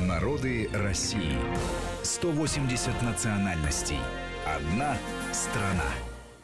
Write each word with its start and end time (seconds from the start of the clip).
Народы 0.00 0.68
России. 0.72 1.38
180 2.02 3.00
национальностей. 3.02 3.98
Одна 4.44 4.96
страна. 5.32 5.88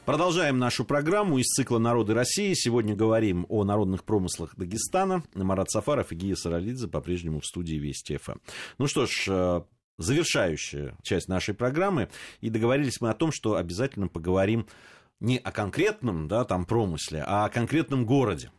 Продолжаем 0.04 0.60
нашу 0.60 0.84
программу 0.84 1.36
из 1.38 1.46
цикла 1.46 1.78
«Народы 1.78 2.14
России». 2.14 2.54
Сегодня 2.54 2.94
говорим 2.94 3.46
о 3.48 3.64
народных 3.64 4.04
промыслах 4.04 4.54
Дагестана. 4.54 5.24
Марат 5.34 5.68
Сафаров 5.68 6.12
и 6.12 6.14
Гия 6.14 6.36
Саралидзе 6.36 6.86
по-прежнему 6.86 7.40
в 7.40 7.44
студии 7.44 7.74
Вести 7.74 8.18
ФМ. 8.18 8.38
Ну 8.78 8.86
что 8.86 9.06
ж, 9.06 9.24
э, 9.26 9.62
завершающая 9.98 10.96
часть 11.02 11.26
нашей 11.26 11.52
программы. 11.52 12.08
И 12.40 12.50
договорились 12.50 13.00
мы 13.00 13.10
о 13.10 13.14
том, 13.14 13.32
что 13.32 13.56
обязательно 13.56 14.06
поговорим 14.06 14.68
не 15.18 15.38
о 15.38 15.50
конкретном 15.50 16.28
да, 16.28 16.44
там 16.44 16.66
промысле, 16.66 17.24
а 17.26 17.46
о 17.46 17.50
конкретном 17.50 18.06
городе 18.06 18.52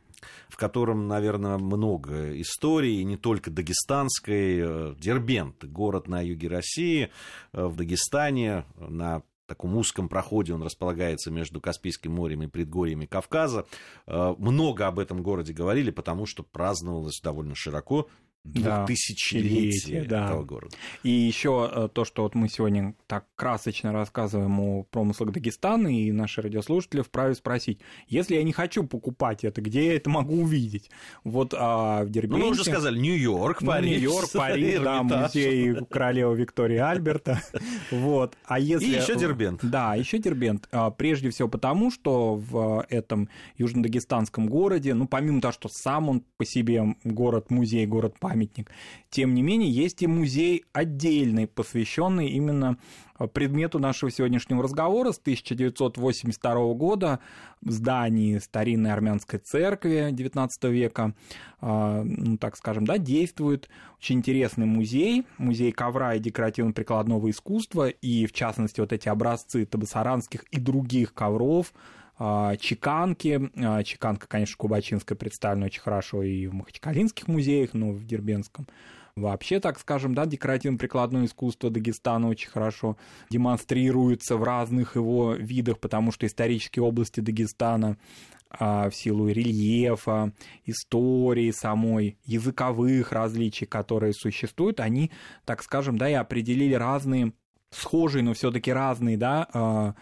в 0.49 0.57
котором, 0.57 1.07
наверное, 1.07 1.57
много 1.57 2.39
историй, 2.39 3.03
не 3.03 3.17
только 3.17 3.51
дагестанской. 3.51 4.59
Э, 4.59 4.95
Дербент, 4.97 5.63
город 5.65 6.07
на 6.07 6.21
юге 6.21 6.47
России, 6.47 7.11
э, 7.53 7.65
в 7.65 7.75
Дагестане, 7.75 8.65
на 8.77 9.23
таком 9.51 9.75
узком 9.75 10.07
проходе 10.07 10.53
он 10.53 10.63
располагается 10.63 11.29
между 11.29 11.59
Каспийским 11.59 12.13
морем 12.13 12.43
и 12.43 12.47
предгорьями 12.47 13.05
Кавказа. 13.05 13.65
Э, 14.07 14.33
много 14.37 14.87
об 14.87 14.97
этом 14.97 15.21
городе 15.21 15.51
говорили, 15.51 15.91
потому 15.91 16.25
что 16.25 16.43
праздновалось 16.43 17.19
довольно 17.21 17.53
широко 17.53 18.07
двухтысячелетие 18.43 20.03
да, 20.03 20.25
этого 20.25 20.41
да. 20.41 20.45
города. 20.45 20.77
И 21.03 21.09
еще 21.09 21.69
э, 21.71 21.89
то, 21.93 22.05
что 22.05 22.23
вот 22.23 22.35
мы 22.35 22.49
сегодня 22.49 22.95
так 23.07 23.25
красочно 23.35 23.91
рассказываем 23.91 24.59
о 24.59 24.83
промыслах 24.83 25.31
Дагестана, 25.31 25.87
и 25.87 26.11
наши 26.11 26.41
радиослушатели 26.41 27.01
вправе 27.01 27.35
спросить, 27.35 27.79
если 28.07 28.35
я 28.35 28.43
не 28.43 28.51
хочу 28.51 28.83
покупать 28.83 29.43
это, 29.43 29.61
где 29.61 29.87
я 29.87 29.95
это 29.95 30.09
могу 30.09 30.41
увидеть? 30.41 30.89
Вот 31.23 31.53
а 31.55 32.03
в 32.03 32.09
Дербенте... 32.09 32.37
Ну, 32.37 32.45
мы 32.45 32.51
уже 32.51 32.63
сказали, 32.63 32.97
Нью-Йорк, 32.97 33.63
Париж. 33.63 34.01
Нью-Йорк, 34.01 34.31
Париж, 34.33 34.81
да, 34.81 35.03
музей 35.03 35.75
королевы 35.89 36.37
Виктории 36.37 36.77
Альберта. 36.77 37.41
Вот. 37.91 38.35
А 38.45 38.59
если... 38.59 38.85
И 38.85 38.89
еще 38.89 39.15
Дербент. 39.15 39.59
Да, 39.63 39.95
еще 39.95 40.17
Дербент. 40.17 40.67
А, 40.71 40.91
прежде 40.91 41.29
всего 41.29 41.47
потому, 41.47 41.91
что 41.91 42.35
в 42.35 42.85
этом 42.89 43.29
южно-дагестанском 43.57 44.47
городе, 44.47 44.93
ну, 44.93 45.07
помимо 45.07 45.41
того, 45.41 45.51
что 45.51 45.69
сам 45.69 46.09
он 46.09 46.23
по 46.37 46.45
себе 46.45 46.95
город-музей, 47.03 47.85
город-парк, 47.85 48.30
памятник. 48.31 48.71
Тем 49.09 49.33
не 49.33 49.41
менее, 49.41 49.69
есть 49.69 50.01
и 50.01 50.07
музей 50.07 50.63
отдельный, 50.73 51.47
посвященный 51.47 52.29
именно 52.29 52.77
э, 53.19 53.27
предмету 53.27 53.77
нашего 53.79 54.09
сегодняшнего 54.09 54.63
разговора 54.63 55.11
с 55.11 55.19
1982 55.19 56.73
года 56.73 57.19
в 57.61 57.71
здании 57.71 58.37
старинной 58.37 58.93
армянской 58.93 59.39
церкви 59.39 60.11
XIX 60.11 60.47
века, 60.69 61.13
э, 61.61 62.03
ну, 62.05 62.37
так 62.37 62.55
скажем, 62.55 62.85
да, 62.85 62.97
действует 62.97 63.69
очень 63.97 64.19
интересный 64.19 64.65
музей, 64.65 65.25
музей 65.37 65.73
ковра 65.73 66.15
и 66.15 66.19
декоративно-прикладного 66.19 67.29
искусства, 67.29 67.89
и 67.89 68.25
в 68.25 68.31
частности 68.31 68.79
вот 68.79 68.93
эти 68.93 69.09
образцы 69.09 69.65
табасаранских 69.65 70.43
и 70.51 70.59
других 70.59 71.13
ковров, 71.13 71.73
а, 71.73 72.00
чеканки. 72.59 73.49
А, 73.57 73.83
чеканка, 73.83 74.27
конечно, 74.27 74.55
кубачинская 74.57 75.17
представлена 75.17 75.67
очень 75.67 75.81
хорошо 75.81 76.23
и 76.23 76.47
в 76.47 76.53
махачкалинских 76.53 77.27
музеях, 77.27 77.73
но 77.73 77.91
в 77.91 78.05
Дербенском 78.05 78.67
вообще, 79.15 79.59
так 79.59 79.79
скажем, 79.79 80.13
да, 80.13 80.25
декоративно-прикладное 80.25 81.25
искусство 81.25 81.69
Дагестана 81.69 82.27
очень 82.27 82.49
хорошо 82.49 82.97
демонстрируется 83.29 84.37
в 84.37 84.43
разных 84.43 84.95
его 84.95 85.33
видах, 85.33 85.79
потому 85.79 86.11
что 86.11 86.25
исторические 86.25 86.83
области 86.83 87.19
Дагестана 87.19 87.97
а, 88.49 88.89
в 88.89 88.95
силу 88.95 89.27
рельефа, 89.27 90.31
истории 90.65 91.51
самой, 91.51 92.17
языковых 92.25 93.11
различий, 93.11 93.65
которые 93.65 94.13
существуют, 94.13 94.79
они, 94.79 95.11
так 95.45 95.63
скажем, 95.63 95.97
да, 95.97 96.09
и 96.09 96.13
определили 96.13 96.73
разные 96.73 97.33
схожие, 97.71 98.23
но 98.23 98.33
все-таки 98.33 98.71
разные, 98.71 99.17
да, 99.17 99.95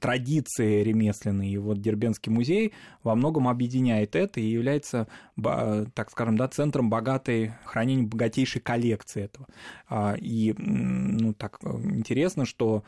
традиции 0.00 0.82
ремесленные. 0.82 1.52
И 1.52 1.56
вот 1.56 1.80
Дербенский 1.80 2.32
музей 2.32 2.72
во 3.02 3.14
многом 3.14 3.48
объединяет 3.48 4.16
это 4.16 4.40
и 4.40 4.44
является, 4.44 5.06
так 5.40 6.10
скажем, 6.10 6.36
да, 6.36 6.48
центром 6.48 6.90
богатой, 6.90 7.52
хранения 7.64 8.06
богатейшей 8.06 8.60
коллекции 8.60 9.24
этого. 9.24 9.46
А, 9.88 10.16
и, 10.18 10.54
ну, 10.58 11.32
так 11.34 11.60
интересно, 11.62 12.44
что 12.44 12.82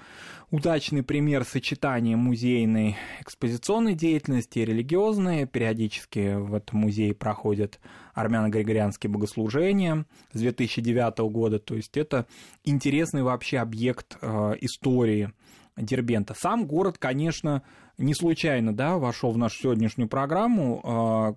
удачный 0.50 1.02
пример 1.02 1.44
сочетания 1.44 2.16
музейной 2.16 2.96
экспозиционной 3.20 3.94
деятельности 3.94 4.58
и 4.58 4.64
религиозной. 4.64 5.46
Периодически 5.46 6.34
в 6.34 6.54
этом 6.54 6.80
музее 6.80 7.14
проходят 7.14 7.78
армяно-григорианские 8.14 9.10
богослужения 9.10 10.06
с 10.32 10.40
2009 10.40 11.18
года. 11.30 11.58
То 11.58 11.74
есть 11.74 11.96
это 11.96 12.26
интересный 12.64 13.22
вообще 13.22 13.58
объект 13.58 14.16
э, 14.20 14.54
истории 14.60 15.32
Дербента. 15.76 16.34
Сам 16.34 16.66
город, 16.66 16.98
конечно, 16.98 17.62
не 17.98 18.14
случайно 18.14 18.74
да, 18.74 18.96
вошел 18.96 19.32
в 19.32 19.38
нашу 19.38 19.62
сегодняшнюю 19.62 20.08
программу, 20.08 20.80
а, 20.84 21.34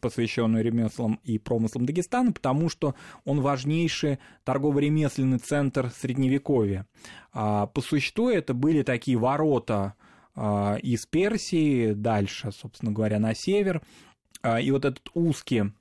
посвященную 0.00 0.62
ремеслам 0.62 1.20
и 1.24 1.38
промыслам 1.38 1.86
Дагестана, 1.86 2.32
потому 2.32 2.68
что 2.68 2.94
он 3.24 3.40
важнейший 3.40 4.18
торгово-ремесленный 4.44 5.38
центр 5.38 5.90
Средневековья. 5.90 6.86
А, 7.32 7.66
по 7.66 7.80
существу 7.80 8.28
это 8.28 8.52
были 8.52 8.82
такие 8.82 9.16
ворота 9.16 9.94
а, 10.34 10.76
из 10.82 11.06
Персии 11.06 11.92
дальше, 11.92 12.52
собственно 12.52 12.92
говоря, 12.92 13.18
на 13.18 13.34
север. 13.34 13.82
И 14.62 14.70
вот 14.70 14.84
этот 14.84 15.10
узкий, 15.14 15.72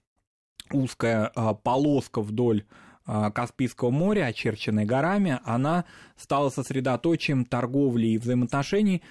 узкая 0.72 1.29
полоска 1.62 2.22
вдоль 2.22 2.66
Каспийского 3.07 3.90
моря, 3.90 4.25
очерченной 4.25 4.85
горами, 4.85 5.40
она 5.44 5.85
стала 6.18 6.50
сосредоточием 6.50 7.45
торговли 7.45 8.07
и 8.07 8.18
взаимоотношений 8.18 9.01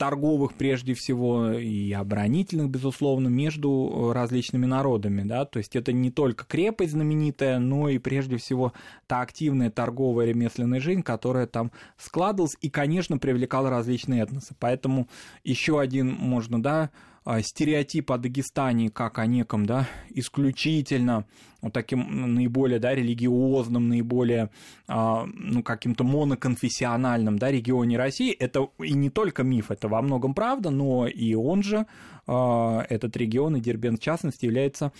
торговых 0.00 0.54
прежде 0.54 0.94
всего 0.94 1.52
и 1.52 1.92
оборонительных, 1.92 2.70
безусловно, 2.70 3.28
между 3.28 4.12
различными 4.14 4.64
народами, 4.64 5.24
да, 5.24 5.44
то 5.44 5.58
есть 5.58 5.76
это 5.76 5.92
не 5.92 6.10
только 6.10 6.46
крепость 6.46 6.92
знаменитая, 6.92 7.58
но 7.58 7.90
и 7.90 7.98
прежде 7.98 8.38
всего 8.38 8.72
та 9.06 9.20
активная 9.20 9.70
торговая 9.70 10.28
ремесленная 10.28 10.80
жизнь, 10.80 11.02
которая 11.02 11.46
там 11.46 11.70
складывалась 11.98 12.56
и, 12.62 12.70
конечно, 12.70 13.18
привлекала 13.18 13.68
различные 13.68 14.22
этносы. 14.22 14.54
Поэтому 14.58 15.06
еще 15.44 15.78
один 15.78 16.10
можно, 16.10 16.62
да, 16.62 16.84
а, 16.84 17.09
стереотип 17.42 18.10
о 18.10 18.18
Дагестане 18.18 18.90
как 18.90 19.18
о 19.18 19.26
неком, 19.26 19.66
да, 19.66 19.88
исключительно 20.10 21.26
вот 21.62 21.72
таким 21.72 22.34
наиболее, 22.34 22.78
да, 22.78 22.94
религиозным, 22.94 23.88
наиболее, 23.88 24.50
а, 24.88 25.26
ну, 25.26 25.62
каким-то 25.62 26.04
моноконфессиональным, 26.04 27.38
да, 27.38 27.50
регионе 27.50 27.98
России, 27.98 28.32
это 28.32 28.68
и 28.78 28.92
не 28.94 29.10
только 29.10 29.42
миф, 29.42 29.70
это 29.70 29.88
во 29.88 30.00
многом 30.02 30.34
правда, 30.34 30.70
но 30.70 31.06
и 31.06 31.34
он 31.34 31.62
же, 31.62 31.86
а, 32.26 32.86
этот 32.88 33.16
регион, 33.16 33.56
и 33.56 33.60
Дербент 33.60 34.00
в 34.00 34.02
частности, 34.02 34.46
является 34.46 34.92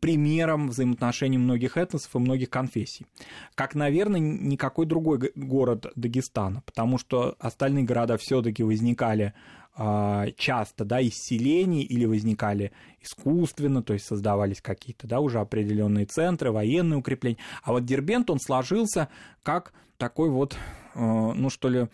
примером 0.00 0.68
взаимоотношений 0.68 1.38
многих 1.38 1.76
этносов 1.76 2.16
и 2.16 2.18
многих 2.18 2.50
конфессий. 2.50 3.06
Как, 3.54 3.76
наверное, 3.76 4.18
никакой 4.18 4.86
другой 4.86 5.30
город 5.36 5.86
Дагестана, 5.94 6.62
потому 6.66 6.98
что 6.98 7.36
остальные 7.38 7.84
города 7.84 8.16
все-таки 8.16 8.64
возникали 8.64 9.34
а, 9.34 9.61
часто, 9.74 10.84
да, 10.84 11.00
из 11.00 11.30
или 11.30 12.04
возникали 12.04 12.72
искусственно, 13.00 13.82
то 13.82 13.94
есть 13.94 14.04
создавались 14.04 14.60
какие-то, 14.60 15.06
да, 15.06 15.20
уже 15.20 15.40
определенные 15.40 16.06
центры, 16.06 16.52
военные 16.52 16.98
укрепления. 16.98 17.38
А 17.62 17.72
вот 17.72 17.84
Дербент, 17.84 18.28
он 18.28 18.38
сложился 18.38 19.08
как 19.42 19.72
такой 20.02 20.30
вот, 20.30 20.56
а, 20.94 21.32
ну 21.32 21.48
что 21.48 21.68
ли, 21.68 21.86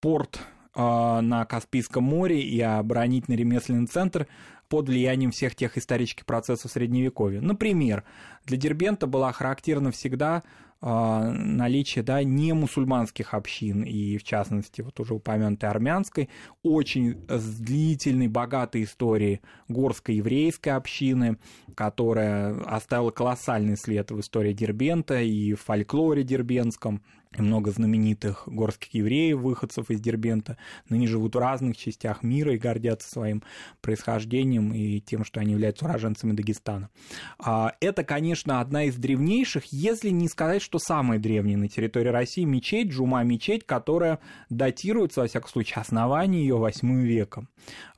порт 0.00 0.38
а, 0.74 1.22
на 1.22 1.44
Каспийском 1.44 2.04
море 2.04 2.42
и 2.42 2.60
оборонительный 2.60 3.38
ремесленный 3.38 3.86
центр 3.86 4.26
под 4.68 4.88
влиянием 4.88 5.30
всех 5.30 5.54
тех 5.54 5.78
исторических 5.78 6.26
процессов 6.26 6.70
Средневековья. 6.70 7.40
Например, 7.40 8.04
для 8.44 8.56
Дербента 8.56 9.06
была 9.06 9.32
характерна 9.32 9.92
всегда 9.92 10.36
а, 10.36 10.42
наличие 10.80 12.04
да, 12.04 12.22
не 12.22 12.52
мусульманских 12.52 13.34
общин, 13.34 13.82
и 13.82 14.18
в 14.18 14.24
частности, 14.24 14.82
вот 14.82 14.98
уже 15.00 15.14
упомянутой 15.14 15.70
армянской, 15.70 16.28
очень 16.62 17.14
длительной, 17.28 18.28
богатой 18.28 18.84
истории 18.84 19.40
горской 19.68 20.16
еврейской 20.16 20.70
общины, 20.70 21.38
которая 21.74 22.60
оставила 22.64 23.10
колоссальный 23.10 23.76
след 23.76 24.10
в 24.10 24.20
истории 24.20 24.52
Дербента 24.52 25.20
и 25.20 25.54
в 25.54 25.62
фольклоре 25.62 26.22
дербенском– 26.22 27.02
много 27.38 27.70
знаменитых 27.70 28.44
горских 28.46 28.94
евреев, 28.94 29.38
выходцев 29.38 29.90
из 29.90 30.00
Дербента, 30.00 30.56
ныне 30.88 31.06
живут 31.06 31.34
в 31.34 31.38
разных 31.38 31.76
частях 31.76 32.22
мира 32.22 32.54
и 32.54 32.58
гордятся 32.58 33.10
своим 33.10 33.42
происхождением 33.80 34.72
и 34.72 35.00
тем, 35.00 35.24
что 35.24 35.40
они 35.40 35.52
являются 35.52 35.84
уроженцами 35.84 36.32
Дагестана. 36.32 36.88
А, 37.38 37.74
это, 37.80 38.04
конечно, 38.04 38.60
одна 38.60 38.84
из 38.84 38.96
древнейших, 38.96 39.66
если 39.66 40.10
не 40.10 40.28
сказать, 40.28 40.62
что 40.62 40.78
самая 40.78 41.18
древняя 41.18 41.56
на 41.56 41.68
территории 41.68 42.08
России 42.08 42.44
мечеть, 42.44 42.90
Джума 42.90 43.22
мечеть, 43.22 43.66
которая 43.66 44.18
датируется, 44.50 45.20
во 45.20 45.26
всяком 45.26 45.48
случае, 45.48 45.82
основание 45.82 46.42
ее 46.42 46.56
8 46.56 47.02
веком. 47.02 47.48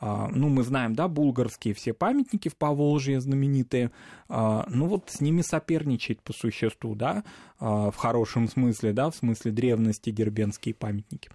А, 0.00 0.28
ну, 0.28 0.48
мы 0.48 0.62
знаем, 0.62 0.94
да, 0.94 1.08
булгарские 1.08 1.74
все 1.74 1.92
памятники 1.92 2.48
в 2.48 2.56
Поволжье 2.56 3.20
знаменитые, 3.20 3.90
а, 4.28 4.66
ну 4.68 4.86
вот 4.86 5.10
с 5.10 5.20
ними 5.20 5.42
соперничать 5.42 6.20
по 6.20 6.32
существу, 6.32 6.94
да, 6.94 7.24
в 7.60 7.94
хорошем 7.96 8.46
смысле, 8.46 8.92
да, 8.92 9.10
в 9.10 9.16
смысле 9.16 9.27
древности 9.50 10.10
дербенские 10.10 10.74
памятники. 10.74 11.30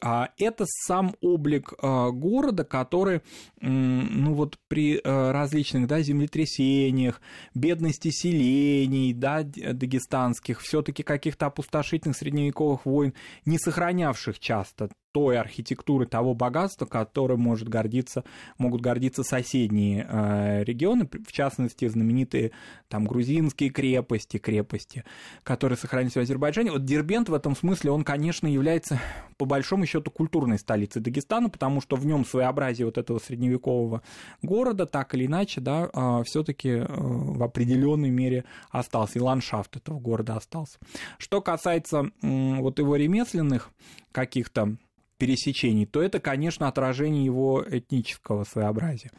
А 0.00 0.30
это 0.38 0.64
сам 0.66 1.14
облик 1.20 1.72
а, 1.80 2.10
города, 2.10 2.64
который, 2.64 3.22
ну 3.60 4.34
вот 4.34 4.58
при 4.68 5.00
а, 5.02 5.32
различных 5.32 5.86
да, 5.86 6.00
землетрясениях, 6.00 7.20
бедности 7.54 8.10
селений, 8.10 9.12
да, 9.12 9.42
дагестанских, 9.42 10.60
все-таки 10.60 11.02
каких-то 11.02 11.46
опустошительных 11.46 12.16
средневековых 12.16 12.86
войн, 12.86 13.14
не 13.44 13.58
сохранявших 13.58 14.38
часто 14.38 14.90
той 15.12 15.38
архитектуры, 15.38 16.06
того 16.06 16.34
богатства, 16.34 16.86
которым 16.86 17.40
может 17.40 17.68
гордиться, 17.68 18.24
могут 18.58 18.82
гордиться 18.82 19.22
соседние 19.22 20.06
э, 20.08 20.64
регионы, 20.64 21.08
в 21.26 21.32
частности, 21.32 21.88
знаменитые 21.88 22.52
там 22.88 23.04
грузинские 23.04 23.70
крепости, 23.70 24.38
крепости, 24.38 25.04
которые 25.42 25.76
сохранились 25.76 26.14
в 26.14 26.20
Азербайджане. 26.20 26.72
Вот 26.72 26.84
Дербент 26.84 27.28
в 27.28 27.34
этом 27.34 27.56
смысле, 27.56 27.90
он, 27.90 28.04
конечно, 28.04 28.46
является 28.46 29.00
по 29.38 29.44
большому 29.44 29.86
счету 29.86 30.10
культурной 30.10 30.58
столицей 30.58 31.00
Дагестана, 31.00 31.48
потому 31.48 31.80
что 31.80 31.96
в 31.96 32.04
нем 32.04 32.24
своеобразие 32.24 32.84
вот 32.86 32.98
этого 32.98 33.18
средневекового 33.18 34.02
города 34.42 34.84
так 34.84 35.14
или 35.14 35.26
иначе, 35.26 35.60
да, 35.60 35.88
э, 35.92 36.22
все-таки 36.24 36.68
э, 36.68 36.86
в 36.88 37.42
определенной 37.42 38.10
мере 38.10 38.44
остался, 38.70 39.18
и 39.18 39.22
ландшафт 39.22 39.76
этого 39.76 39.98
города 40.00 40.36
остался. 40.36 40.78
Что 41.18 41.40
касается 41.40 42.10
вот 42.20 42.78
его 42.78 42.96
ремесленных 42.96 43.70
каких-то 44.12 44.76
пересечений, 45.18 45.86
то 45.86 46.02
это, 46.02 46.20
конечно, 46.20 46.68
отражение 46.68 47.24
его 47.24 47.64
этнического 47.68 48.44
своеобразия. 48.44 49.10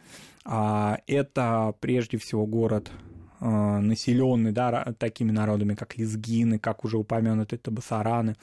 А 0.44 0.98
это 1.06 1.74
прежде 1.80 2.18
всего 2.18 2.46
город 2.46 2.90
а, 3.42 3.80
населенный 3.80 4.52
да, 4.52 4.92
такими 4.98 5.30
народами, 5.30 5.74
как 5.74 5.96
лезгины, 5.96 6.58
как 6.58 6.84
уже 6.84 6.98
упомянутые 6.98 7.58
табасараны, 7.58 8.36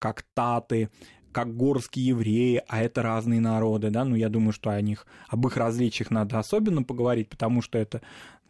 как 0.00 0.24
таты, 0.34 0.90
как 1.30 1.56
горские 1.56 2.06
евреи, 2.06 2.62
а 2.66 2.82
это 2.82 3.02
разные 3.02 3.40
народы, 3.40 3.90
да, 3.90 4.04
ну, 4.04 4.16
я 4.16 4.28
думаю, 4.28 4.52
что 4.52 4.70
о 4.70 4.80
них, 4.80 5.06
об 5.28 5.46
их 5.46 5.56
различиях 5.56 6.10
надо 6.10 6.40
особенно 6.40 6.82
поговорить, 6.82 7.28
потому 7.28 7.62
что 7.62 7.78
это 7.78 8.02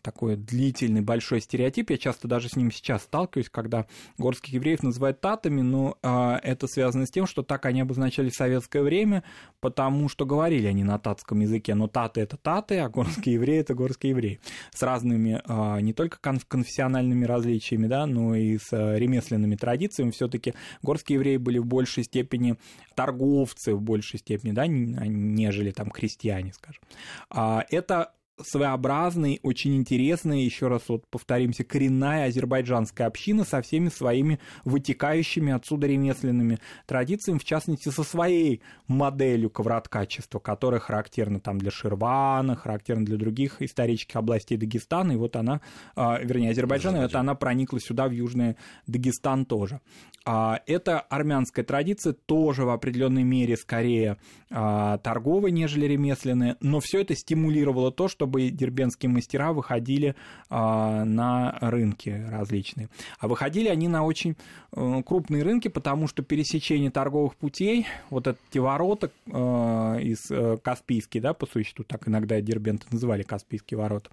такой 0.02 0.36
длительный 0.36 1.00
большой 1.00 1.40
стереотип. 1.40 1.90
Я 1.90 1.98
часто 1.98 2.28
даже 2.28 2.48
с 2.48 2.56
ним 2.56 2.70
сейчас 2.70 3.02
сталкиваюсь, 3.02 3.48
когда 3.50 3.86
горских 4.18 4.54
евреев 4.54 4.82
называют 4.82 5.20
татами, 5.20 5.60
но 5.60 5.96
э, 6.02 6.38
это 6.42 6.66
связано 6.66 7.06
с 7.06 7.10
тем, 7.10 7.26
что 7.26 7.42
так 7.42 7.66
они 7.66 7.80
обозначали 7.80 8.30
советское 8.30 8.82
время, 8.82 9.22
потому 9.60 10.08
что 10.08 10.24
говорили 10.24 10.66
они 10.66 10.84
на 10.84 10.98
татском 10.98 11.40
языке, 11.40 11.74
но 11.74 11.88
таты 11.88 12.20
это 12.20 12.36
таты, 12.36 12.78
а 12.78 12.88
горские 12.88 13.34
евреи 13.34 13.60
это 13.60 13.74
горские 13.74 14.10
евреи. 14.10 14.40
С 14.72 14.82
разными 14.82 15.40
э, 15.46 15.80
не 15.80 15.92
только 15.92 16.18
конфессиональными 16.20 17.24
различиями, 17.24 17.86
да, 17.86 18.06
но 18.06 18.34
и 18.34 18.58
с 18.58 18.72
э, 18.72 18.98
ремесленными 18.98 19.56
традициями. 19.56 20.10
Все-таки 20.10 20.54
горские 20.82 21.16
евреи 21.16 21.36
были 21.36 21.58
в 21.58 21.66
большей 21.66 22.04
степени 22.04 22.56
торговцы, 22.94 23.74
в 23.74 23.80
большей 23.80 24.18
степени, 24.18 24.52
да, 24.52 24.66
нежели 24.66 25.70
там 25.70 25.90
крестьяне, 25.90 26.52
скажем. 26.52 26.82
А, 27.30 27.64
это 27.70 28.12
своеобразный, 28.44 29.40
очень 29.42 29.76
интересный, 29.76 30.42
еще 30.42 30.68
раз 30.68 30.82
вот 30.88 31.06
повторимся, 31.08 31.64
коренная 31.64 32.26
азербайджанская 32.26 33.06
община 33.06 33.44
со 33.44 33.62
всеми 33.62 33.88
своими 33.88 34.40
вытекающими 34.64 35.52
отсюда 35.52 35.86
ремесленными 35.86 36.58
традициями, 36.86 37.38
в 37.38 37.44
частности, 37.44 37.88
со 37.88 38.02
своей 38.02 38.62
моделью 38.86 39.50
ковроткачества, 39.50 40.38
которая 40.38 40.80
характерна 40.80 41.40
там 41.40 41.58
для 41.58 41.70
Ширвана, 41.70 42.56
характерна 42.56 43.04
для 43.04 43.16
других 43.16 43.62
исторических 43.62 44.16
областей 44.16 44.56
Дагестана, 44.56 45.12
и 45.12 45.16
вот 45.16 45.36
она, 45.36 45.60
а, 45.96 46.18
вернее, 46.22 46.50
Азербайджана, 46.50 46.98
и 46.98 47.02
вот 47.02 47.14
она 47.14 47.34
проникла 47.34 47.80
сюда, 47.80 48.08
в 48.08 48.12
Южный 48.12 48.56
Дагестан 48.86 49.44
тоже. 49.44 49.80
А, 50.24 50.60
это 50.66 51.00
армянская 51.00 51.64
традиция, 51.64 52.12
тоже 52.12 52.64
в 52.64 52.70
определенной 52.70 53.22
мере 53.22 53.56
скорее 53.56 54.18
а, 54.50 54.98
торговая, 54.98 55.50
нежели 55.50 55.86
ремесленная, 55.86 56.56
но 56.60 56.80
все 56.80 57.00
это 57.00 57.14
стимулировало 57.14 57.90
то, 57.90 58.08
что 58.08 58.26
чтобы 58.30 58.50
дербенские 58.50 59.10
мастера 59.10 59.52
выходили 59.52 60.14
а, 60.48 61.04
на 61.04 61.58
рынки 61.60 62.24
различные. 62.30 62.88
А 63.18 63.26
выходили 63.26 63.68
они 63.68 63.88
на 63.88 64.04
очень 64.04 64.36
э, 64.72 65.02
крупные 65.04 65.42
рынки, 65.42 65.66
потому 65.66 66.06
что 66.06 66.22
пересечение 66.22 66.92
торговых 66.92 67.34
путей, 67.34 67.86
вот 68.08 68.28
эти 68.28 68.58
ворота 68.58 69.10
а, 69.32 69.96
из 69.96 70.30
э, 70.30 70.58
Каспийские, 70.62 71.22
да, 71.22 71.34
по 71.34 71.46
существу, 71.46 71.84
так 71.84 72.06
иногда 72.08 72.40
Дербенты 72.40 72.86
называли 72.92 73.22
Каспийские 73.22 73.78
ворота, 73.78 74.10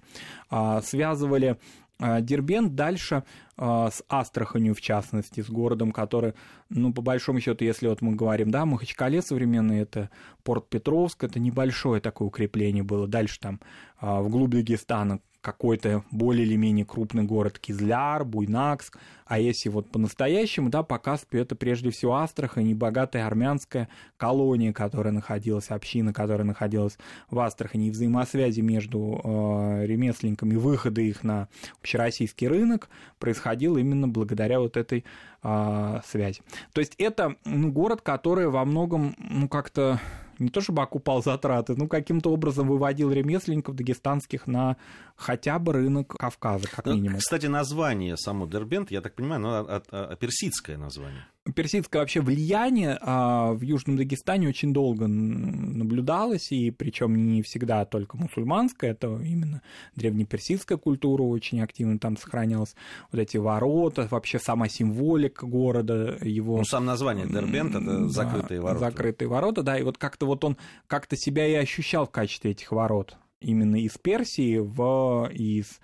связывали 0.82 1.56
Дербент 1.98 2.74
дальше 2.74 3.24
с 3.56 4.04
Астраханью, 4.08 4.74
в 4.74 4.80
частности, 4.80 5.42
с 5.42 5.50
городом, 5.50 5.90
который, 5.90 6.34
ну, 6.68 6.92
по 6.92 7.02
большому 7.02 7.40
счету, 7.40 7.64
если 7.64 7.88
вот 7.88 8.02
мы 8.02 8.14
говорим, 8.14 8.50
да, 8.50 8.64
Махачкале 8.64 9.20
современный, 9.20 9.80
это 9.80 10.10
порт 10.44 10.68
Петровск, 10.68 11.24
это 11.24 11.40
небольшое 11.40 12.00
такое 12.00 12.28
укрепление 12.28 12.84
было. 12.84 13.08
Дальше 13.08 13.40
там 13.40 13.60
вглубь 14.00 14.50
Дагестана 14.50 15.20
какой-то 15.52 16.04
более 16.10 16.44
или 16.44 16.56
менее 16.56 16.84
крупный 16.84 17.22
город 17.22 17.58
Кизляр, 17.58 18.22
Буйнакск, 18.24 18.98
а 19.24 19.38
если 19.38 19.70
вот 19.70 19.90
по-настоящему, 19.90 20.68
да, 20.68 20.82
по 20.82 20.98
Каспию 20.98 21.42
это 21.42 21.56
прежде 21.56 21.90
всего 21.90 22.16
Астрахань 22.16 22.68
и 22.68 22.74
богатая 22.74 23.26
армянская 23.26 23.88
колония, 24.18 24.74
которая 24.74 25.12
находилась, 25.12 25.70
община, 25.70 26.12
которая 26.12 26.46
находилась 26.46 26.98
в 27.30 27.38
Астрахани, 27.38 27.88
и 27.88 27.90
взаимосвязи 27.90 28.60
между 28.60 29.20
э, 29.24 29.86
ремесленниками, 29.86 30.56
выхода 30.56 31.00
их 31.00 31.24
на 31.24 31.48
общероссийский 31.80 32.46
рынок 32.46 32.90
происходило 33.18 33.78
именно 33.78 34.06
благодаря 34.06 34.60
вот 34.60 34.76
этой 34.76 35.04
э, 35.42 36.00
связи. 36.06 36.42
То 36.74 36.80
есть 36.82 36.94
это 36.98 37.36
ну, 37.46 37.72
город, 37.72 38.02
который 38.02 38.48
во 38.48 38.66
многом, 38.66 39.16
ну, 39.18 39.48
как-то 39.48 39.98
не 40.38 40.48
то 40.48 40.60
чтобы 40.60 40.82
окупал 40.82 41.22
затраты, 41.22 41.74
но 41.76 41.86
каким-то 41.86 42.30
образом 42.32 42.68
выводил 42.68 43.10
ремесленников 43.10 43.74
дагестанских 43.74 44.46
на 44.46 44.76
хотя 45.16 45.58
бы 45.58 45.72
рынок 45.72 46.16
Кавказа, 46.16 46.68
как 46.68 46.86
ну, 46.86 46.94
минимум. 46.94 47.18
Кстати, 47.18 47.46
название 47.46 48.16
само 48.16 48.46
Дербент, 48.46 48.90
я 48.90 49.00
так 49.00 49.14
понимаю, 49.14 49.44
а, 49.46 49.82
а, 49.90 50.16
персидское 50.16 50.76
название 50.76 51.26
персидское 51.52 52.00
вообще 52.00 52.20
влияние 52.20 52.98
а, 53.00 53.52
в 53.52 53.62
Южном 53.62 53.96
Дагестане 53.96 54.48
очень 54.48 54.72
долго 54.72 55.06
наблюдалось, 55.06 56.52
и 56.52 56.70
причем 56.70 57.14
не 57.14 57.42
всегда 57.42 57.84
только 57.84 58.16
мусульманское, 58.16 58.90
это 58.90 59.18
именно 59.22 59.62
древнеперсидская 59.96 60.78
культура 60.78 61.22
очень 61.22 61.60
активно 61.60 61.98
там 61.98 62.16
сохранялась. 62.16 62.74
Вот 63.12 63.20
эти 63.20 63.36
ворота, 63.36 64.08
вообще 64.10 64.38
сама 64.38 64.68
символика 64.68 65.46
города, 65.46 66.18
его... 66.22 66.58
Ну, 66.58 66.64
сам 66.64 66.84
название 66.84 67.26
Дербент— 67.26 67.70
это 67.74 67.84
да, 67.84 68.08
закрытые 68.08 68.60
ворота. 68.60 68.80
Закрытые 68.80 69.28
ворота, 69.28 69.62
да, 69.62 69.78
и 69.78 69.82
вот 69.82 69.98
как-то 69.98 70.26
вот 70.26 70.44
он 70.44 70.56
как-то 70.86 71.16
себя 71.16 71.46
и 71.46 71.54
ощущал 71.54 72.06
в 72.06 72.10
качестве 72.10 72.52
этих 72.52 72.72
ворот 72.72 73.16
именно 73.40 73.76
из 73.76 73.96
Персии 73.98 74.58
в 74.58 75.30
из 75.32 75.80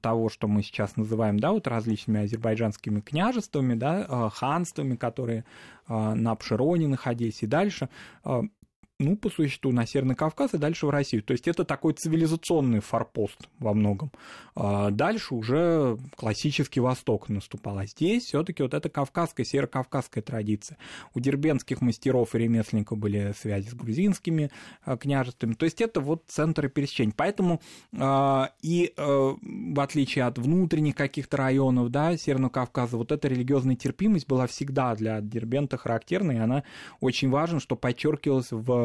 того, 0.00 0.28
что 0.28 0.48
мы 0.48 0.62
сейчас 0.62 0.96
называем, 0.96 1.38
да, 1.38 1.52
вот 1.52 1.68
различными 1.68 2.24
азербайджанскими 2.24 3.00
княжествами, 3.00 3.74
да, 3.74 4.04
а, 4.08 4.28
ханствами, 4.28 4.96
которые 4.96 5.44
а, 5.86 6.14
на 6.14 6.34
Пшироне 6.34 6.88
находились 6.88 7.42
и 7.42 7.46
дальше, 7.46 7.88
ну, 9.00 9.16
по 9.16 9.28
существу, 9.28 9.72
на 9.72 9.86
Северный 9.86 10.14
Кавказ 10.14 10.54
и 10.54 10.58
дальше 10.58 10.86
в 10.86 10.90
Россию. 10.90 11.24
То 11.24 11.32
есть 11.32 11.48
это 11.48 11.64
такой 11.64 11.94
цивилизационный 11.94 12.78
форпост 12.78 13.48
во 13.58 13.74
многом. 13.74 14.12
А 14.54 14.90
дальше 14.90 15.34
уже 15.34 15.98
классический 16.14 16.78
Восток 16.78 17.28
наступал. 17.28 17.78
А 17.78 17.86
здесь 17.86 18.24
все 18.24 18.44
таки 18.44 18.62
вот 18.62 18.72
эта 18.72 18.88
кавказская, 18.88 19.44
северокавказская 19.44 20.22
традиция. 20.22 20.78
У 21.12 21.18
дербенских 21.18 21.80
мастеров 21.80 22.36
и 22.36 22.38
ремесленников 22.38 22.96
были 22.98 23.34
связи 23.36 23.68
с 23.68 23.74
грузинскими 23.74 24.52
а, 24.84 24.96
княжествами. 24.96 25.54
То 25.54 25.64
есть 25.64 25.80
это 25.80 26.00
вот 26.00 26.22
центры 26.28 26.68
пересечения. 26.68 27.14
Поэтому 27.16 27.60
а, 27.98 28.52
и 28.62 28.92
в 28.96 29.80
отличие 29.80 30.24
от 30.24 30.38
внутренних 30.38 30.94
каких-то 30.94 31.36
районов, 31.38 31.90
да, 31.90 32.16
Северного 32.16 32.50
Кавказа, 32.50 32.96
вот 32.96 33.10
эта 33.10 33.26
религиозная 33.26 33.76
терпимость 33.76 34.28
была 34.28 34.46
всегда 34.46 34.94
для 34.94 35.20
Дербента 35.20 35.76
характерной, 35.76 36.36
и 36.36 36.38
она 36.38 36.62
очень 37.00 37.30
важна, 37.30 37.58
что 37.58 37.76
подчеркивалась 37.76 38.52
в 38.52 38.83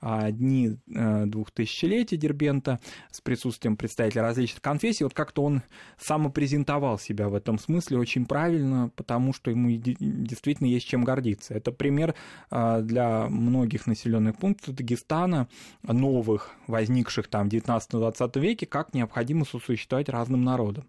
а, 0.00 0.30
дни 0.30 0.76
э, 0.94 1.24
двухтысячелетия 1.26 2.16
Дербента 2.16 2.78
с 3.10 3.20
присутствием 3.20 3.76
представителей 3.76 4.20
различных 4.20 4.62
конфессий, 4.62 5.04
вот 5.04 5.14
как-то 5.14 5.42
он 5.42 5.62
самопрезентовал 5.98 6.98
себя 6.98 7.28
в 7.28 7.34
этом 7.34 7.58
смысле 7.58 7.98
очень 7.98 8.26
правильно, 8.26 8.90
потому 8.94 9.32
что 9.32 9.50
ему 9.50 9.70
действительно 9.70 10.68
есть 10.68 10.86
чем 10.86 11.02
гордиться. 11.02 11.54
Это 11.54 11.72
пример 11.72 12.14
а, 12.50 12.82
для 12.82 13.26
многих 13.28 13.86
населенных 13.86 14.36
пунктов 14.36 14.74
Дагестана, 14.74 15.48
новых, 15.82 16.50
возникших 16.66 17.28
там 17.28 17.48
в 17.48 17.52
19-20 17.52 18.40
веке, 18.40 18.66
как 18.66 18.92
необходимо 18.92 19.44
сосуществовать 19.44 20.08
разным 20.08 20.44
народам. 20.44 20.84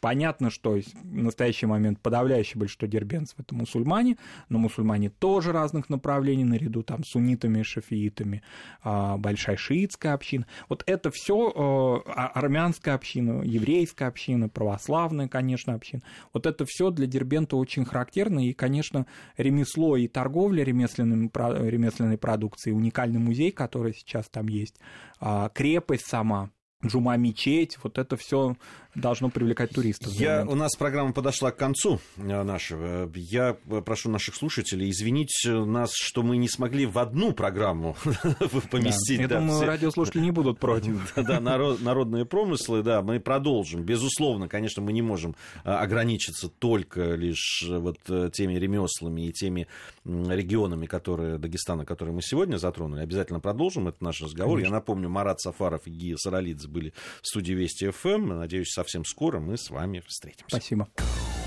Понятно, 0.00 0.50
что 0.50 0.78
в 0.78 1.04
настоящий 1.04 1.66
момент 1.66 2.00
подавляющее 2.00 2.58
большинство 2.58 2.86
дербенцев 2.86 3.38
это 3.38 3.54
мусульмане, 3.54 4.16
но 4.48 4.58
мусульмане 4.58 5.10
тоже 5.10 5.52
разных 5.52 5.88
направлений, 5.88 6.44
наряду 6.44 6.82
там 6.82 7.04
с 7.04 7.10
суннитами, 7.10 7.62
шафиитами, 7.62 8.42
а, 8.82 9.16
большая 9.16 9.56
шиитская 9.56 10.14
община. 10.14 10.46
Вот 10.68 10.84
это 10.86 11.10
все 11.10 11.52
а, 11.54 12.28
армянская 12.28 12.94
община, 12.94 13.42
еврейская 13.42 14.06
община, 14.06 14.48
православная, 14.48 15.28
конечно, 15.28 15.74
община. 15.74 16.02
Вот 16.32 16.46
это 16.46 16.64
все 16.66 16.90
для 16.90 17.06
Дербента 17.06 17.56
очень 17.56 17.84
характерно, 17.84 18.46
и, 18.46 18.52
конечно, 18.52 19.06
ремесло 19.36 19.96
и 19.96 20.08
торговля 20.08 20.62
ремесленной, 20.64 21.30
ремесленной 21.34 22.18
продукцией, 22.18 22.76
уникальный 22.76 23.18
музей, 23.18 23.50
который 23.50 23.94
сейчас 23.94 24.28
там 24.28 24.48
есть, 24.48 24.76
а, 25.20 25.48
крепость 25.48 26.06
сама, 26.06 26.50
Джума 26.84 27.16
мечеть, 27.16 27.76
вот 27.82 27.98
это 27.98 28.16
все 28.16 28.56
должно 28.94 29.30
привлекать 29.30 29.70
туристов. 29.70 30.12
Я, 30.12 30.44
у 30.46 30.54
нас 30.54 30.74
программа 30.76 31.12
подошла 31.12 31.50
к 31.50 31.56
концу 31.56 32.00
э, 32.16 32.42
нашего. 32.42 33.10
Я 33.14 33.54
прошу 33.84 34.10
наших 34.10 34.34
слушателей 34.34 34.90
извинить 34.90 35.32
нас, 35.44 35.90
что 35.92 36.22
мы 36.22 36.36
не 36.36 36.48
смогли 36.48 36.86
в 36.86 36.98
одну 36.98 37.32
программу 37.32 37.96
поместить. 38.70 39.18
Да, 39.18 39.22
я 39.22 39.40
думаю, 39.40 39.58
все... 39.58 39.66
радиослушатели 39.66 40.22
не 40.22 40.30
будут 40.30 40.58
против. 40.58 41.12
Да, 41.28 41.40
народ, 41.40 41.82
народные 41.82 42.24
промыслы, 42.24 42.82
да, 42.82 43.02
мы 43.02 43.20
продолжим. 43.20 43.82
Безусловно, 43.82 44.48
конечно, 44.48 44.82
мы 44.82 44.92
не 44.92 45.02
можем 45.02 45.34
э, 45.64 45.70
ограничиться 45.70 46.48
только 46.48 47.14
лишь 47.14 47.64
э, 47.68 47.76
вот 47.76 47.98
теми 48.32 48.54
ремеслами 48.54 49.28
и 49.28 49.32
теми 49.32 49.66
регионами, 50.04 50.86
которые 50.86 51.38
Дагестана, 51.38 51.84
которые 51.84 52.14
мы 52.14 52.22
сегодня 52.22 52.56
затронули. 52.56 53.00
Обязательно 53.00 53.40
продолжим 53.40 53.88
этот 53.88 54.00
наш 54.00 54.22
разговор. 54.22 54.56
Конечно. 54.56 54.74
Я 54.74 54.78
напомню, 54.78 55.08
Марат 55.08 55.40
Сафаров 55.40 55.86
и 55.86 55.90
Гия 55.90 56.16
Саралидзе 56.16 56.67
были 56.68 56.92
в 57.22 57.26
студии 57.26 57.52
Вести 57.52 57.90
ФМ. 57.90 58.28
Надеюсь, 58.38 58.70
совсем 58.72 59.04
скоро 59.04 59.40
мы 59.40 59.56
с 59.56 59.70
вами 59.70 60.02
встретимся. 60.06 60.46
Спасибо. 60.48 60.88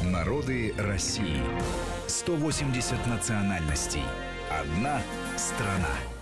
Народы 0.03 0.73
России. 0.77 1.41
180 2.07 3.07
национальностей. 3.07 4.03
Одна 4.49 5.01
страна. 5.37 6.20